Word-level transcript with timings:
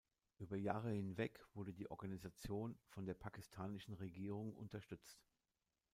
Über 0.39 0.55
Jahre 0.57 0.89
hinweg 0.89 1.45
wurde 1.53 1.73
die 1.75 1.91
Organisation 1.91 2.75
von 2.87 3.05
der 3.05 3.13
pakistanischen 3.13 3.93
Regierung 3.93 4.55
unterstützt. 4.55 5.23